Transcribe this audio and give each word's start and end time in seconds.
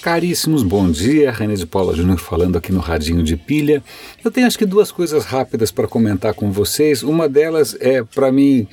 Caríssimos, 0.00 0.62
bom 0.62 0.90
dia. 0.90 1.30
René 1.30 1.54
de 1.54 1.66
Paula 1.66 1.94
Júnior 1.94 2.18
falando 2.18 2.56
aqui 2.56 2.72
no 2.72 2.80
Radinho 2.80 3.22
de 3.22 3.36
Pilha. 3.36 3.84
Eu 4.24 4.30
tenho 4.30 4.46
acho 4.46 4.56
que 4.56 4.64
duas 4.64 4.90
coisas 4.90 5.26
rápidas 5.26 5.70
para 5.70 5.86
comentar 5.86 6.32
com 6.32 6.50
vocês. 6.50 7.02
Uma 7.02 7.28
delas 7.28 7.76
é, 7.80 8.02
para 8.02 8.32
mim, 8.32 8.66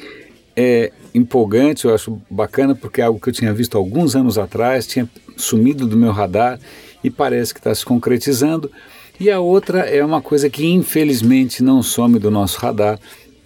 é 0.55 0.89
empolgante, 1.13 1.83
eu 1.83 1.93
acho 1.93 2.21
bacana, 2.29 2.73
porque 2.73 3.01
é 3.01 3.03
algo 3.03 3.19
que 3.19 3.27
eu 3.27 3.33
tinha 3.33 3.53
visto 3.53 3.77
alguns 3.77 4.15
anos 4.15 4.37
atrás, 4.37 4.87
tinha 4.87 5.09
sumido 5.35 5.85
do 5.85 5.97
meu 5.97 6.13
radar 6.13 6.61
e 7.03 7.09
parece 7.09 7.53
que 7.53 7.59
está 7.59 7.75
se 7.75 7.85
concretizando. 7.85 8.71
E 9.19 9.29
a 9.29 9.41
outra 9.41 9.81
é 9.81 10.03
uma 10.05 10.21
coisa 10.21 10.49
que 10.49 10.65
infelizmente 10.65 11.61
não 11.61 11.83
some 11.83 12.19
do 12.19 12.31
nosso 12.31 12.57
radar, 12.57 12.97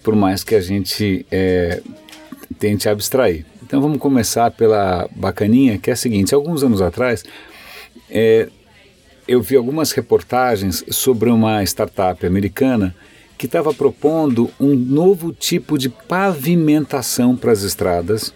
por 0.04 0.14
mais 0.14 0.44
que 0.44 0.54
a 0.54 0.60
gente 0.60 1.26
é, 1.32 1.82
tente 2.60 2.88
abstrair. 2.88 3.44
Então 3.60 3.80
vamos 3.80 3.98
começar 3.98 4.52
pela 4.52 5.08
bacaninha, 5.16 5.78
que 5.78 5.90
é 5.90 5.94
a 5.94 5.96
seguinte: 5.96 6.32
alguns 6.32 6.62
anos 6.62 6.80
atrás 6.80 7.24
é, 8.12 8.48
eu 9.26 9.40
vi 9.40 9.56
algumas 9.56 9.90
reportagens 9.92 10.84
sobre 10.90 11.30
uma 11.30 11.62
startup 11.64 12.24
americana 12.26 12.94
que 13.38 13.46
estava 13.46 13.72
propondo 13.72 14.50
um 14.60 14.74
novo 14.74 15.32
tipo 15.32 15.78
de 15.78 15.88
pavimentação 15.88 17.34
para 17.34 17.50
as 17.50 17.62
estradas, 17.62 18.32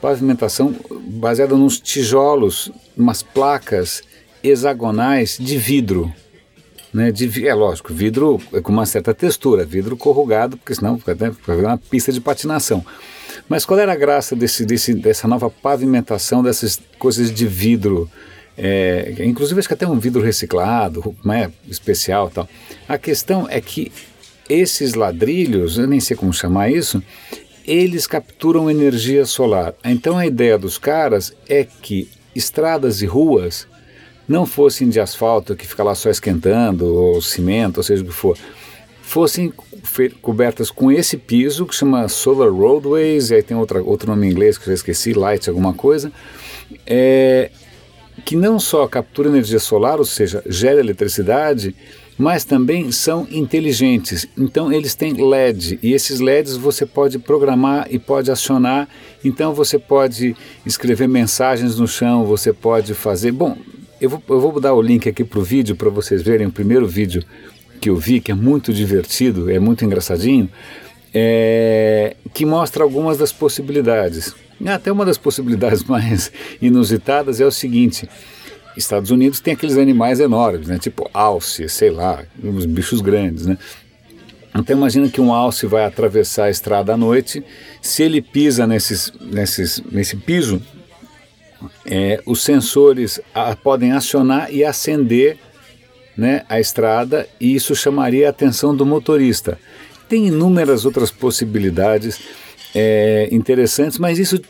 pavimentação 0.00 0.76
baseada 1.08 1.56
nos 1.56 1.80
tijolos, 1.80 2.70
umas 2.96 3.22
placas 3.22 4.02
hexagonais 4.42 5.38
de 5.40 5.56
vidro. 5.56 6.12
Né, 6.92 7.12
de, 7.12 7.46
é 7.46 7.54
lógico, 7.54 7.94
vidro 7.94 8.40
com 8.64 8.72
uma 8.72 8.84
certa 8.84 9.14
textura, 9.14 9.64
vidro 9.64 9.96
corrugado, 9.96 10.56
porque 10.56 10.74
senão 10.74 10.98
fica, 10.98 11.14
fica 11.14 11.56
uma 11.56 11.78
pista 11.78 12.12
de 12.12 12.20
patinação. 12.20 12.84
Mas 13.48 13.64
qual 13.64 13.78
era 13.78 13.92
a 13.92 13.96
graça 13.96 14.34
desse, 14.34 14.66
desse, 14.66 14.92
dessa 14.92 15.28
nova 15.28 15.48
pavimentação, 15.48 16.42
dessas 16.42 16.80
coisas 16.98 17.32
de 17.32 17.46
vidro? 17.46 18.10
É, 18.62 19.14
inclusive 19.20 19.58
acho 19.58 19.68
que 19.68 19.72
até 19.72 19.86
um 19.86 19.98
vidro 19.98 20.20
reciclado, 20.20 21.16
né, 21.24 21.50
especial 21.66 22.28
tal. 22.28 22.46
A 22.86 22.98
questão 22.98 23.48
é 23.48 23.58
que 23.58 23.90
esses 24.50 24.92
ladrilhos, 24.92 25.78
eu 25.78 25.86
nem 25.86 25.98
sei 25.98 26.14
como 26.14 26.30
chamar 26.30 26.70
isso, 26.70 27.02
eles 27.66 28.06
capturam 28.06 28.70
energia 28.70 29.24
solar. 29.24 29.72
Então 29.82 30.18
a 30.18 30.26
ideia 30.26 30.58
dos 30.58 30.76
caras 30.76 31.32
é 31.48 31.64
que 31.64 32.10
estradas 32.34 33.00
e 33.00 33.06
ruas 33.06 33.66
não 34.28 34.44
fossem 34.44 34.90
de 34.90 35.00
asfalto 35.00 35.56
que 35.56 35.66
fica 35.66 35.82
lá 35.82 35.94
só 35.94 36.10
esquentando, 36.10 36.84
ou 36.84 37.22
cimento, 37.22 37.78
ou 37.78 37.82
seja 37.82 38.02
o 38.02 38.06
que 38.06 38.12
for, 38.12 38.36
fossem 39.00 39.50
cobertas 40.20 40.70
com 40.70 40.92
esse 40.92 41.16
piso 41.16 41.64
que 41.64 41.74
chama 41.74 42.06
Solar 42.08 42.52
Roadways, 42.52 43.30
e 43.30 43.36
aí 43.36 43.42
tem 43.42 43.56
outra, 43.56 43.82
outro 43.82 44.10
nome 44.10 44.26
em 44.26 44.30
inglês 44.30 44.58
que 44.58 44.64
eu 44.64 44.68
já 44.68 44.74
esqueci, 44.74 45.14
Light 45.14 45.48
alguma 45.48 45.72
coisa, 45.72 46.12
é, 46.86 47.50
que 48.24 48.36
não 48.36 48.58
só 48.58 48.86
captura 48.86 49.28
energia 49.28 49.58
solar, 49.58 49.98
ou 49.98 50.04
seja, 50.04 50.42
gera 50.46 50.80
eletricidade, 50.80 51.74
mas 52.20 52.44
também 52.44 52.92
são 52.92 53.26
inteligentes. 53.30 54.28
Então 54.36 54.70
eles 54.70 54.94
têm 54.94 55.14
LED 55.14 55.78
e 55.82 55.94
esses 55.94 56.20
LEDs 56.20 56.56
você 56.56 56.84
pode 56.84 57.18
programar 57.18 57.86
e 57.90 57.98
pode 57.98 58.30
acionar. 58.30 58.88
Então 59.24 59.54
você 59.54 59.78
pode 59.78 60.36
escrever 60.66 61.08
mensagens 61.08 61.78
no 61.78 61.88
chão, 61.88 62.26
você 62.26 62.52
pode 62.52 62.92
fazer. 62.92 63.32
Bom, 63.32 63.56
eu 64.00 64.10
vou, 64.10 64.22
eu 64.28 64.40
vou 64.40 64.60
dar 64.60 64.74
o 64.74 64.82
link 64.82 65.08
aqui 65.08 65.24
para 65.24 65.38
o 65.38 65.42
vídeo 65.42 65.74
para 65.74 65.88
vocês 65.88 66.20
verem 66.22 66.46
o 66.46 66.52
primeiro 66.52 66.86
vídeo 66.86 67.24
que 67.80 67.88
eu 67.88 67.96
vi, 67.96 68.20
que 68.20 68.30
é 68.30 68.34
muito 68.34 68.72
divertido, 68.72 69.50
é 69.50 69.58
muito 69.58 69.84
engraçadinho, 69.84 70.48
é, 71.14 72.16
que 72.34 72.44
mostra 72.44 72.84
algumas 72.84 73.16
das 73.16 73.32
possibilidades. 73.32 74.34
Até 74.66 74.92
uma 74.92 75.04
das 75.04 75.18
possibilidades 75.18 75.82
mais 75.84 76.30
inusitadas 76.60 77.40
é 77.40 77.46
o 77.46 77.50
seguinte: 77.50 78.08
Estados 78.76 79.10
Unidos 79.10 79.40
tem 79.40 79.54
aqueles 79.54 79.76
animais 79.76 80.20
enormes, 80.20 80.68
né? 80.68 80.78
Tipo 80.78 81.08
alce, 81.12 81.68
sei 81.68 81.90
lá, 81.90 82.22
uns 82.42 82.66
bichos 82.66 83.00
grandes, 83.00 83.46
né? 83.46 83.58
Então 84.54 84.76
imagina 84.76 85.08
que 85.08 85.20
um 85.20 85.32
alce 85.32 85.66
vai 85.66 85.84
atravessar 85.84 86.44
a 86.44 86.50
estrada 86.50 86.94
à 86.94 86.96
noite, 86.96 87.42
se 87.80 88.02
ele 88.02 88.20
pisa 88.20 88.66
nesses, 88.66 89.12
nesses, 89.20 89.80
nesse 89.90 90.16
piso, 90.16 90.60
é, 91.86 92.20
os 92.26 92.42
sensores 92.42 93.20
a, 93.32 93.54
podem 93.54 93.92
acionar 93.92 94.52
e 94.52 94.64
acender 94.64 95.38
né, 96.16 96.44
a 96.48 96.58
estrada 96.58 97.28
e 97.40 97.54
isso 97.54 97.74
chamaria 97.74 98.26
a 98.26 98.30
atenção 98.30 98.74
do 98.74 98.84
motorista. 98.84 99.58
Tem 100.08 100.26
inúmeras 100.26 100.84
outras 100.84 101.10
possibilidades 101.10 102.20
é, 102.74 103.28
interessantes, 103.32 103.98
mas 103.98 104.18
isso 104.18 104.40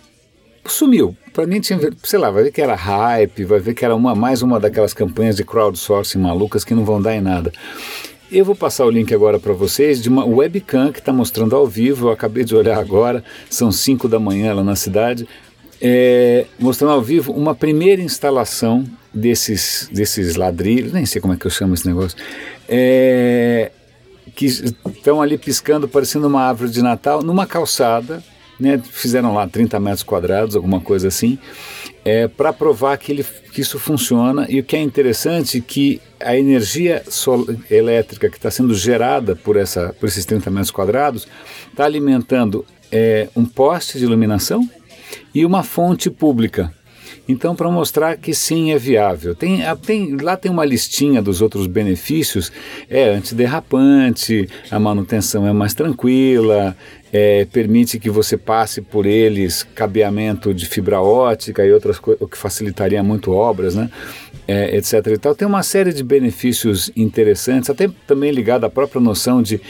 sumiu. 0.66 1.16
Para 1.32 1.46
mim 1.46 1.60
tinha, 1.60 1.78
sei 2.02 2.18
lá, 2.18 2.30
vai 2.30 2.44
ver 2.44 2.52
que 2.52 2.60
era 2.60 2.74
hype, 2.74 3.44
vai 3.44 3.58
ver 3.58 3.74
que 3.74 3.84
era 3.84 3.94
uma 3.94 4.14
mais 4.14 4.42
uma 4.42 4.60
daquelas 4.60 4.92
campanhas 4.92 5.36
de 5.36 5.44
crowdsourcing 5.44 6.18
malucas 6.18 6.64
que 6.64 6.74
não 6.74 6.84
vão 6.84 7.00
dar 7.00 7.14
em 7.14 7.20
nada. 7.20 7.52
Eu 8.30 8.44
vou 8.44 8.54
passar 8.54 8.86
o 8.86 8.90
link 8.90 9.12
agora 9.12 9.40
para 9.40 9.52
vocês 9.52 10.00
de 10.00 10.08
uma 10.08 10.24
webcam 10.24 10.92
que 10.92 11.00
está 11.00 11.12
mostrando 11.12 11.56
ao 11.56 11.66
vivo. 11.66 12.08
Eu 12.08 12.12
acabei 12.12 12.44
de 12.44 12.54
olhar 12.54 12.78
agora, 12.78 13.24
são 13.48 13.72
5 13.72 14.08
da 14.08 14.20
manhã 14.20 14.54
lá 14.54 14.62
na 14.62 14.76
cidade 14.76 15.26
é, 15.80 16.46
mostrando 16.58 16.92
ao 16.92 17.02
vivo 17.02 17.32
uma 17.32 17.54
primeira 17.54 18.02
instalação 18.02 18.84
desses, 19.12 19.88
desses 19.90 20.36
ladrilhos, 20.36 20.92
nem 20.92 21.06
sei 21.06 21.20
como 21.20 21.32
é 21.32 21.36
que 21.36 21.46
eu 21.46 21.50
chamo 21.50 21.74
esse 21.74 21.86
negócio, 21.86 22.16
é, 22.68 23.72
que 24.34 24.46
estão 24.46 25.20
ali 25.20 25.36
piscando, 25.36 25.88
parecendo 25.88 26.26
uma 26.26 26.42
árvore 26.42 26.70
de 26.70 26.82
Natal, 26.82 27.22
numa 27.22 27.46
calçada, 27.46 28.22
né, 28.58 28.78
fizeram 28.78 29.34
lá 29.34 29.48
30 29.48 29.80
metros 29.80 30.02
quadrados, 30.02 30.54
alguma 30.54 30.80
coisa 30.80 31.08
assim, 31.08 31.38
é, 32.04 32.28
para 32.28 32.52
provar 32.52 32.96
que, 32.98 33.12
ele, 33.12 33.24
que 33.52 33.60
isso 33.60 33.78
funciona. 33.78 34.46
E 34.48 34.60
o 34.60 34.64
que 34.64 34.76
é 34.76 34.80
interessante 34.80 35.58
é 35.58 35.60
que 35.60 36.00
a 36.18 36.36
energia 36.36 37.02
elétrica 37.70 38.28
que 38.28 38.36
está 38.36 38.50
sendo 38.50 38.74
gerada 38.74 39.34
por, 39.34 39.56
essa, 39.56 39.94
por 39.98 40.08
esses 40.08 40.24
30 40.24 40.50
metros 40.50 40.70
quadrados 40.70 41.26
está 41.70 41.84
alimentando 41.84 42.64
é, 42.92 43.28
um 43.34 43.44
poste 43.44 43.98
de 43.98 44.04
iluminação, 44.04 44.68
e 45.34 45.44
uma 45.44 45.62
fonte 45.62 46.10
pública. 46.10 46.72
Então, 47.30 47.54
para 47.54 47.70
mostrar 47.70 48.16
que 48.16 48.34
sim 48.34 48.72
é 48.72 48.78
viável. 48.78 49.34
Tem, 49.34 49.60
tem, 49.86 50.16
lá 50.16 50.36
tem 50.36 50.50
uma 50.50 50.64
listinha 50.64 51.22
dos 51.22 51.40
outros 51.40 51.66
benefícios: 51.66 52.50
é 52.88 53.10
antiderrapante, 53.10 54.48
a 54.70 54.78
manutenção 54.78 55.46
é 55.46 55.52
mais 55.52 55.72
tranquila, 55.72 56.76
é, 57.12 57.44
permite 57.46 57.98
que 57.98 58.10
você 58.10 58.36
passe 58.36 58.80
por 58.80 59.06
eles 59.06 59.62
cabeamento 59.62 60.52
de 60.54 60.66
fibra 60.66 61.00
ótica 61.00 61.64
e 61.64 61.72
outras 61.72 61.98
coisas, 61.98 62.20
o 62.20 62.28
que 62.28 62.36
facilitaria 62.36 63.02
muito 63.02 63.32
obras, 63.32 63.74
né? 63.74 63.90
É, 64.52 64.76
etc. 64.76 65.06
E 65.06 65.16
tal. 65.16 65.32
Tem 65.32 65.46
uma 65.46 65.62
série 65.62 65.92
de 65.92 66.02
benefícios 66.02 66.90
interessantes, 66.96 67.70
até 67.70 67.88
também 68.04 68.32
ligado 68.32 68.64
à 68.64 68.70
própria 68.70 69.00
noção 69.00 69.40
de 69.40 69.60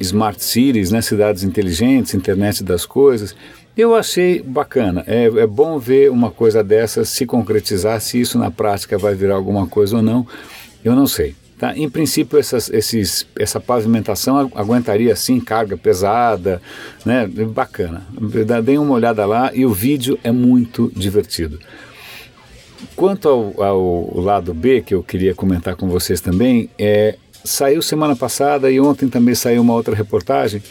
smart 0.00 0.42
cities, 0.42 0.90
né? 0.90 1.02
cidades 1.02 1.42
inteligentes, 1.42 2.14
internet 2.14 2.64
das 2.64 2.86
coisas. 2.86 3.36
Eu 3.76 3.94
achei 3.94 4.40
bacana. 4.40 5.04
É, 5.06 5.24
é 5.24 5.46
bom 5.46 5.78
ver 5.78 6.10
uma 6.10 6.30
coisa 6.30 6.64
dessa 6.64 7.04
se 7.04 7.26
concretizar, 7.26 8.00
se 8.00 8.18
isso 8.18 8.38
na 8.38 8.50
prática 8.50 8.96
vai 8.96 9.14
virar 9.14 9.34
alguma 9.34 9.66
coisa 9.66 9.96
ou 9.96 10.02
não, 10.02 10.26
eu 10.82 10.96
não 10.96 11.06
sei. 11.06 11.34
Tá? 11.58 11.76
Em 11.76 11.90
princípio, 11.90 12.38
essas, 12.38 12.70
esses, 12.70 13.26
essa 13.38 13.60
pavimentação 13.60 14.50
aguentaria 14.54 15.14
sim 15.14 15.38
carga 15.38 15.76
pesada, 15.76 16.62
né? 17.04 17.26
bacana. 17.26 18.06
Deem 18.64 18.78
uma 18.78 18.94
olhada 18.94 19.26
lá 19.26 19.50
e 19.52 19.66
o 19.66 19.74
vídeo 19.74 20.18
é 20.24 20.32
muito 20.32 20.90
divertido. 20.96 21.58
Quanto 22.96 23.28
ao, 23.28 23.62
ao 23.62 24.20
lado 24.20 24.54
B, 24.54 24.82
que 24.82 24.94
eu 24.94 25.02
queria 25.02 25.34
comentar 25.34 25.76
com 25.76 25.88
vocês 25.88 26.20
também, 26.20 26.68
é, 26.78 27.16
saiu 27.44 27.82
semana 27.82 28.14
passada 28.14 28.70
e 28.70 28.80
ontem 28.80 29.08
também 29.08 29.34
saiu 29.34 29.62
uma 29.62 29.74
outra 29.74 29.94
reportagem 29.94 30.62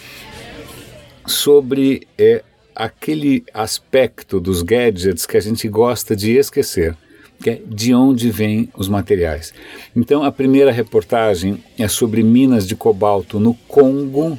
sobre 1.25 2.07
é, 2.17 2.43
aquele 2.75 3.43
aspecto 3.53 4.39
dos 4.39 4.61
gadgets 4.61 5.25
que 5.25 5.37
a 5.37 5.41
gente 5.41 5.67
gosta 5.67 6.15
de 6.15 6.37
esquecer, 6.37 6.95
que 7.41 7.49
é 7.49 7.61
de 7.65 7.93
onde 7.93 8.31
vêm 8.31 8.69
os 8.75 8.87
materiais. 8.87 9.53
Então, 9.95 10.23
a 10.23 10.31
primeira 10.31 10.71
reportagem 10.71 11.63
é 11.77 11.87
sobre 11.87 12.23
minas 12.23 12.67
de 12.67 12.75
cobalto 12.75 13.39
no 13.39 13.53
Congo. 13.67 14.37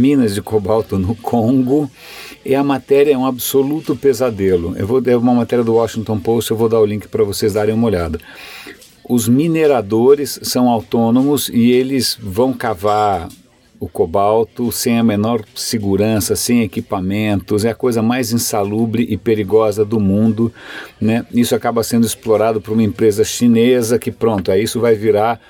Minas 0.00 0.34
de 0.34 0.42
cobalto 0.42 0.98
no 0.98 1.14
Congo, 1.14 1.90
e 2.44 2.54
a 2.54 2.64
matéria 2.64 3.12
é 3.12 3.18
um 3.18 3.26
absoluto 3.26 3.94
pesadelo. 3.94 4.74
Eu 4.76 4.86
vou 4.86 5.00
dar 5.00 5.18
uma 5.18 5.34
matéria 5.34 5.64
do 5.64 5.74
Washington 5.74 6.18
Post, 6.18 6.50
eu 6.50 6.56
vou 6.56 6.68
dar 6.68 6.80
o 6.80 6.86
link 6.86 7.06
para 7.08 7.22
vocês 7.22 7.52
darem 7.52 7.74
uma 7.74 7.86
olhada 7.86 8.18
os 9.10 9.26
mineradores 9.26 10.38
são 10.44 10.68
autônomos 10.68 11.48
e 11.48 11.72
eles 11.72 12.16
vão 12.22 12.52
cavar 12.52 13.28
o 13.80 13.88
cobalto 13.88 14.70
sem 14.70 14.98
a 14.98 15.02
menor 15.02 15.42
segurança, 15.52 16.36
sem 16.36 16.62
equipamentos, 16.62 17.64
é 17.64 17.70
a 17.70 17.74
coisa 17.74 18.02
mais 18.02 18.30
insalubre 18.30 19.04
e 19.08 19.16
perigosa 19.16 19.84
do 19.84 19.98
mundo. 19.98 20.52
Né? 21.00 21.26
Isso 21.32 21.56
acaba 21.56 21.82
sendo 21.82 22.06
explorado 22.06 22.60
por 22.60 22.72
uma 22.72 22.84
empresa 22.84 23.24
chinesa 23.24 23.98
que, 23.98 24.12
pronto, 24.12 24.52
aí 24.52 24.62
isso 24.62 24.78
vai 24.78 24.94
virar 24.94 25.40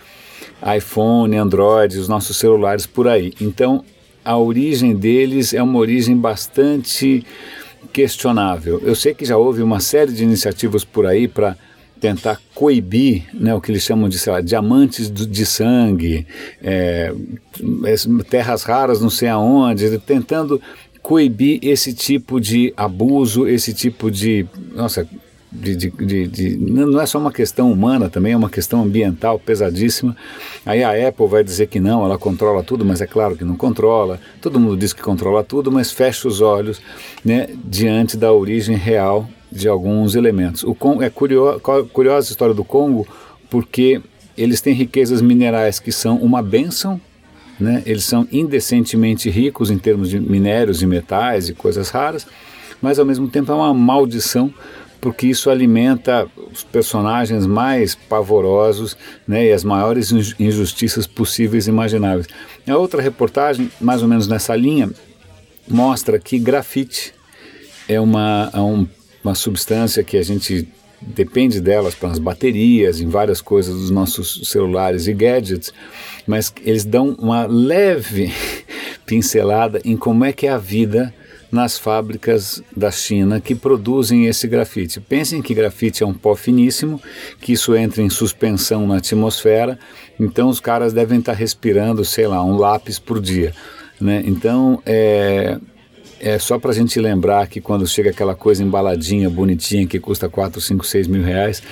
iPhone, 0.76 1.36
Android, 1.36 1.98
os 1.98 2.08
nossos 2.08 2.38
celulares 2.38 2.86
por 2.86 3.08
aí. 3.08 3.34
Então, 3.40 3.84
a 4.24 4.36
origem 4.36 4.94
deles 4.94 5.54
é 5.54 5.62
uma 5.62 5.78
origem 5.78 6.16
bastante 6.16 7.24
questionável. 7.92 8.80
Eu 8.84 8.94
sei 8.94 9.14
que 9.14 9.24
já 9.24 9.36
houve 9.36 9.62
uma 9.62 9.80
série 9.80 10.12
de 10.12 10.22
iniciativas 10.22 10.84
por 10.84 11.06
aí 11.06 11.26
para 11.26 11.56
tentar 12.00 12.40
coibir 12.54 13.24
né, 13.34 13.54
o 13.54 13.60
que 13.60 13.70
eles 13.70 13.82
chamam 13.82 14.08
de 14.08 14.18
sei 14.18 14.32
lá, 14.32 14.40
diamantes 14.40 15.10
de 15.10 15.44
sangue, 15.44 16.26
é, 16.62 17.12
terras 18.30 18.62
raras 18.62 19.00
não 19.02 19.10
sei 19.10 19.28
aonde, 19.28 19.98
tentando 19.98 20.60
coibir 21.02 21.58
esse 21.62 21.92
tipo 21.92 22.40
de 22.40 22.72
abuso, 22.76 23.46
esse 23.46 23.72
tipo 23.74 24.10
de. 24.10 24.46
Nossa, 24.74 25.06
de, 25.52 25.74
de, 25.74 26.26
de, 26.28 26.56
não 26.56 27.00
é 27.00 27.06
só 27.06 27.18
uma 27.18 27.32
questão 27.32 27.72
humana, 27.72 28.08
também 28.08 28.32
é 28.32 28.36
uma 28.36 28.48
questão 28.48 28.82
ambiental 28.82 29.38
pesadíssima. 29.38 30.16
Aí 30.64 30.84
a 30.84 31.08
Apple 31.08 31.26
vai 31.26 31.42
dizer 31.42 31.66
que 31.66 31.80
não, 31.80 32.04
ela 32.04 32.16
controla 32.16 32.62
tudo, 32.62 32.84
mas 32.84 33.00
é 33.00 33.06
claro 33.06 33.36
que 33.36 33.44
não 33.44 33.56
controla. 33.56 34.20
Todo 34.40 34.60
mundo 34.60 34.76
diz 34.76 34.92
que 34.92 35.02
controla 35.02 35.42
tudo, 35.42 35.72
mas 35.72 35.90
fecha 35.90 36.28
os 36.28 36.40
olhos 36.40 36.80
né, 37.24 37.48
diante 37.64 38.16
da 38.16 38.32
origem 38.32 38.76
real 38.76 39.28
de 39.50 39.66
alguns 39.66 40.14
elementos. 40.14 40.62
O 40.62 40.74
Congo, 40.74 41.02
é 41.02 41.10
curio, 41.10 41.60
curiosa 41.92 42.28
a 42.28 42.30
história 42.30 42.54
do 42.54 42.64
Congo, 42.64 43.06
porque 43.48 44.00
eles 44.38 44.60
têm 44.60 44.72
riquezas 44.72 45.20
minerais 45.20 45.80
que 45.80 45.90
são 45.90 46.16
uma 46.16 46.40
bênção, 46.40 47.00
né? 47.58 47.82
eles 47.84 48.04
são 48.04 48.26
indecentemente 48.30 49.28
ricos 49.28 49.70
em 49.70 49.78
termos 49.78 50.08
de 50.08 50.20
minérios 50.20 50.80
e 50.80 50.86
metais 50.86 51.48
e 51.48 51.54
coisas 51.54 51.90
raras, 51.90 52.26
mas 52.80 52.98
ao 52.98 53.04
mesmo 53.04 53.28
tempo 53.28 53.52
é 53.52 53.54
uma 53.54 53.74
maldição 53.74 54.52
porque 55.00 55.26
isso 55.26 55.48
alimenta 55.48 56.28
os 56.52 56.62
personagens 56.62 57.46
mais 57.46 57.94
pavorosos 57.94 58.96
né, 59.26 59.46
e 59.46 59.52
as 59.52 59.64
maiores 59.64 60.12
injustiças 60.38 61.06
possíveis 61.06 61.66
e 61.66 61.70
imagináveis. 61.70 62.26
A 62.68 62.76
outra 62.76 63.00
reportagem, 63.00 63.70
mais 63.80 64.02
ou 64.02 64.08
menos 64.08 64.28
nessa 64.28 64.54
linha, 64.54 64.90
mostra 65.68 66.18
que 66.18 66.38
grafite 66.38 67.14
é 67.88 68.00
uma, 68.00 68.50
é 68.52 68.60
um, 68.60 68.86
uma 69.24 69.34
substância 69.34 70.04
que 70.04 70.16
a 70.16 70.22
gente 70.22 70.68
depende 71.00 71.60
delas 71.60 71.94
para 71.94 72.10
as 72.10 72.18
baterias, 72.18 73.00
em 73.00 73.08
várias 73.08 73.40
coisas 73.40 73.74
dos 73.74 73.90
nossos 73.90 74.42
celulares 74.50 75.06
e 75.06 75.14
gadgets, 75.14 75.72
mas 76.26 76.52
eles 76.62 76.84
dão 76.84 77.16
uma 77.18 77.46
leve 77.46 78.32
pincelada 79.06 79.80
em 79.84 79.96
como 79.96 80.24
é 80.24 80.32
que 80.32 80.46
é 80.46 80.50
a 80.50 80.58
vida 80.58 81.12
nas 81.50 81.76
fábricas 81.78 82.62
da 82.76 82.90
China 82.90 83.40
que 83.40 83.54
produzem 83.54 84.26
esse 84.26 84.46
grafite. 84.46 85.00
Pensem 85.00 85.42
que 85.42 85.54
grafite 85.54 86.02
é 86.02 86.06
um 86.06 86.14
pó 86.14 86.34
finíssimo, 86.34 87.00
que 87.40 87.52
isso 87.52 87.74
entra 87.74 88.02
em 88.02 88.10
suspensão 88.10 88.86
na 88.86 88.98
atmosfera, 88.98 89.78
então 90.18 90.48
os 90.48 90.60
caras 90.60 90.92
devem 90.92 91.18
estar 91.18 91.32
respirando, 91.32 92.04
sei 92.04 92.26
lá, 92.26 92.42
um 92.44 92.56
lápis 92.56 92.98
por 92.98 93.20
dia. 93.20 93.52
Né? 94.00 94.22
Então, 94.24 94.80
é, 94.86 95.58
é 96.20 96.38
só 96.38 96.58
para 96.58 96.70
a 96.70 96.74
gente 96.74 97.00
lembrar 97.00 97.46
que 97.48 97.60
quando 97.60 97.86
chega 97.86 98.10
aquela 98.10 98.34
coisa 98.34 98.62
embaladinha, 98.62 99.28
bonitinha, 99.28 99.86
que 99.86 99.98
custa 99.98 100.28
4, 100.28 100.60
5, 100.60 100.86
6 100.86 101.06
mil 101.06 101.22
reais 101.22 101.62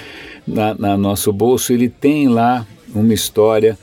na, 0.46 0.74
na 0.74 0.96
nosso 0.96 1.32
bolso, 1.32 1.72
ele 1.72 1.88
tem 1.88 2.28
lá 2.28 2.66
uma 2.94 3.12
história 3.12 3.78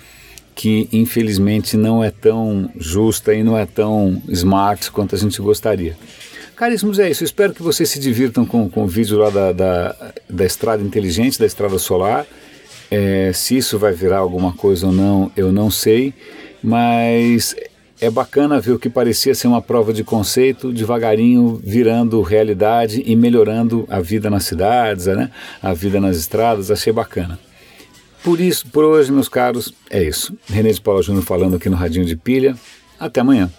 que 0.55 0.87
infelizmente 0.93 1.75
não 1.75 2.01
é 2.01 2.09
tão 2.09 2.71
justa 2.77 3.33
e 3.33 3.43
não 3.43 3.57
é 3.57 3.65
tão 3.65 4.21
smart 4.29 4.89
quanto 4.89 5.13
a 5.13 5.17
gente 5.17 5.41
gostaria. 5.41 5.97
Caríssimos, 6.55 6.97
é 6.99 7.09
isso. 7.09 7.25
Espero 7.25 7.53
que 7.53 7.61
vocês 7.61 7.89
se 7.89 7.99
divirtam 7.99 8.45
com, 8.45 8.69
com 8.69 8.85
o 8.85 8.87
vídeo 8.87 9.17
lá 9.17 9.29
da, 9.29 9.51
da, 9.51 10.13
da 10.29 10.45
estrada 10.45 10.81
inteligente, 10.81 11.37
da 11.37 11.45
estrada 11.45 11.77
solar. 11.77 12.25
É, 12.89 13.31
se 13.33 13.57
isso 13.57 13.77
vai 13.77 13.91
virar 13.91 14.19
alguma 14.19 14.53
coisa 14.53 14.87
ou 14.87 14.93
não, 14.93 15.29
eu 15.35 15.51
não 15.51 15.69
sei, 15.69 16.13
mas 16.63 17.53
é 17.99 18.09
bacana 18.09 18.61
ver 18.61 18.71
o 18.71 18.79
que 18.79 18.89
parecia 18.89 19.35
ser 19.35 19.47
uma 19.47 19.61
prova 19.61 19.91
de 19.91 20.03
conceito, 20.03 20.71
devagarinho 20.71 21.59
virando 21.61 22.21
realidade 22.21 23.03
e 23.05 23.15
melhorando 23.15 23.85
a 23.89 23.99
vida 23.99 24.29
nas 24.29 24.45
cidades, 24.45 25.07
né? 25.07 25.29
a 25.61 25.73
vida 25.73 25.99
nas 25.99 26.15
estradas. 26.15 26.71
Achei 26.71 26.93
bacana. 26.93 27.37
Por 28.25 28.41
isso, 28.41 28.65
por 28.69 28.83
hoje, 28.83 29.11
meus 29.11 29.29
caros, 29.29 29.71
é 29.87 30.01
isso. 30.01 30.35
René 30.47 30.71
de 30.71 30.81
Paula 30.81 31.03
Júnior 31.03 31.23
falando 31.23 31.57
aqui 31.57 31.69
no 31.69 31.75
Radinho 31.75 32.05
de 32.05 32.15
Pilha. 32.15 32.57
Até 32.99 33.21
amanhã. 33.21 33.51